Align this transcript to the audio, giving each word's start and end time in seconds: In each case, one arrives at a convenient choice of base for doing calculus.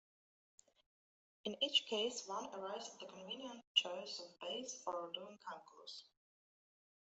In 1.45 1.55
each 1.63 1.85
case, 1.87 2.23
one 2.25 2.49
arrives 2.55 2.89
at 2.95 3.03
a 3.03 3.05
convenient 3.11 3.63
choice 3.75 4.19
of 4.19 4.39
base 4.39 4.81
for 4.83 5.11
doing 5.13 5.37
calculus. 5.47 6.05